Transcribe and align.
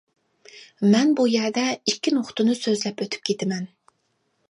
مەن 0.93 1.11
بۇ 1.19 1.27
يەردە 1.35 1.67
ئىككى 1.91 2.17
نۇقتىنى 2.17 2.59
سۆلەپ 2.65 3.07
ئۆتۈپ 3.07 3.33
كىتىمەن. 3.33 3.73